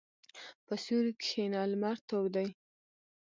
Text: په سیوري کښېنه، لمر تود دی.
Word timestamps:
په 0.65 0.73
سیوري 0.83 1.11
کښېنه، 1.21 1.59
لمر 1.71 1.97
تود 2.07 2.27
دی. 2.35 2.47